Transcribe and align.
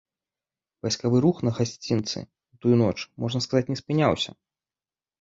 Вайсковы 0.87 1.17
рух 1.25 1.43
на 1.49 1.53
гасцінцы 1.59 2.19
ў 2.23 2.55
тую 2.65 2.75
ноч, 2.83 2.99
можна 3.27 3.39
сказаць, 3.49 3.67
не 3.73 3.77
спыняўся. 3.85 4.31